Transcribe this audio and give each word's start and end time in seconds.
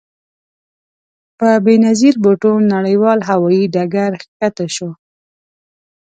په 1.37 1.49
بې 1.65 1.75
نظیر 1.85 2.15
بوټو 2.23 2.51
نړیوال 2.73 3.19
هوايي 3.29 3.63
ډګر 3.73 4.11
کښته 4.21 4.65
شوو. 4.75 4.91